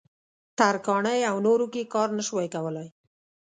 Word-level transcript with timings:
ترکاڼۍ 0.57 1.19
او 1.29 1.35
نورو 1.47 1.65
کې 1.73 1.89
کار 1.93 2.09
نه 2.17 2.23
شوای 2.27 2.47
کولای. 2.55 2.87